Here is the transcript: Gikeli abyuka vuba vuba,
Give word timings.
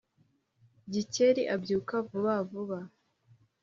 Gikeli 0.93 1.43
abyuka 1.55 1.95
vuba 2.07 2.35
vuba, 2.49 2.79